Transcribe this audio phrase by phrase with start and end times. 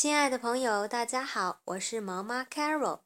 [0.00, 3.00] 亲爱的朋友，大家好，我是毛妈 Carol，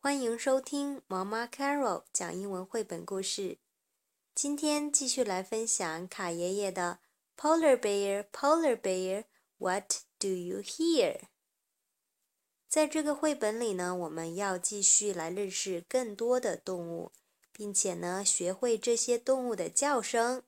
[0.00, 3.58] 欢迎收听毛妈 Carol 讲英文绘本故事。
[4.34, 7.00] 今天继续来分享卡爷爷的
[7.38, 9.24] 《Polar Bear, Polar Bear,
[9.58, 11.16] What Do You Hear》。
[12.66, 17.12] 在这个绘本里呢，我们要继续来认识更多的动物，
[17.52, 20.42] 并且呢，学会这些动物的叫声。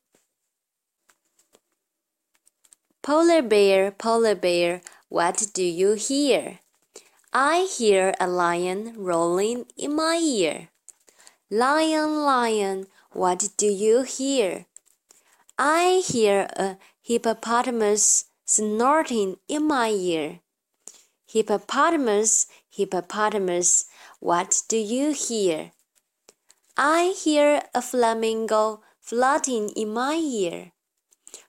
[3.03, 4.81] Polar bear, polar bear,
[5.11, 6.61] what do you hear?
[7.33, 10.69] I hear a lion rolling in my ear.
[11.51, 14.67] Lion, lion, what do you hear?
[15.59, 20.39] I hear a hippopotamus snorting in my ear.
[21.27, 23.87] Hippopotamus, hippopotamus,
[24.21, 25.73] what do you hear?
[26.77, 30.71] I hear a flamingo floating in my ear.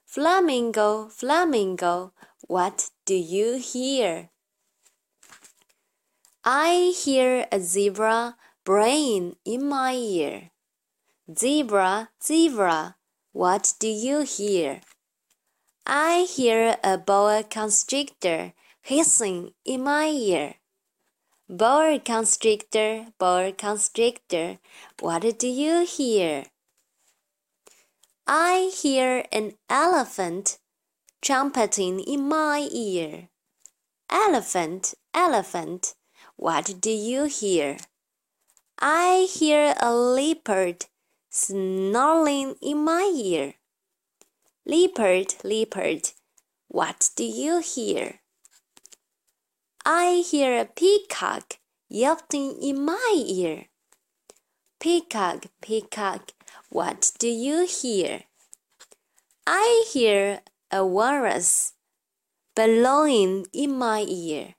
[0.04, 2.12] Flamingo, flamingo,
[2.48, 4.30] what do you hear?
[6.44, 10.50] I hear a zebra braying in my ear.
[11.38, 12.96] Zebra, zebra,
[13.32, 14.80] what do you hear?
[15.86, 20.54] I hear a boa constrictor hissing in my ear.
[21.48, 24.58] Boa constrictor, boa constrictor,
[25.00, 26.44] what do you hear?
[28.26, 30.58] I hear an elephant
[31.22, 33.28] trumpeting in my ear.
[34.10, 35.94] Elephant, elephant,
[36.34, 37.76] what do you hear?
[38.80, 40.86] I hear a leopard
[41.30, 43.54] snarling in my ear.
[44.66, 46.10] Leopard, leopard,
[46.66, 48.20] what do you hear?
[49.86, 53.66] I hear a peacock yelping in my ear.
[54.80, 56.32] Peacock, peacock,
[56.68, 58.24] what do you hear?
[59.46, 60.40] I hear
[60.72, 61.74] a walrus
[62.56, 64.54] bellowing in my ear.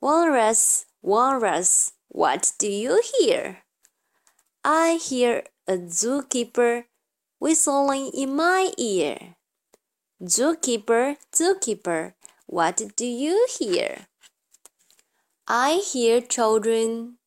[0.00, 3.58] Walrus, walrus, what do you hear?
[4.64, 6.84] I hear a zookeeper
[7.38, 9.36] whistling in my ear.
[10.22, 12.14] Zookeeper, zookeeper,
[12.46, 14.06] what do you hear?
[15.46, 17.18] I hear children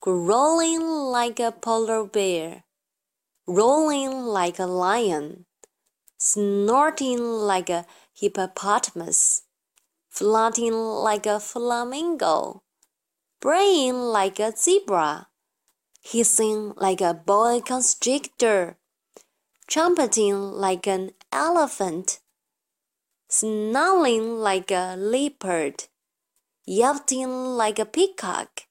[0.00, 2.62] growling like a polar bear,
[3.48, 5.46] rolling like a lion,
[6.16, 9.42] snorting like a hippopotamus,
[10.08, 12.62] flaunting like a flamingo,
[13.40, 15.28] braying like a zebra,
[16.02, 18.76] hissing like a boa constrictor,
[19.66, 22.20] trumpeting like an elephant,
[23.28, 25.84] snarling like a leopard,
[26.64, 28.66] yelping like a peacock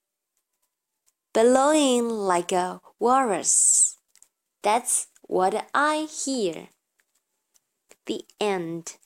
[1.36, 3.98] bellowing like a walrus.
[4.64, 6.70] That's what I hear.
[8.06, 8.98] The end.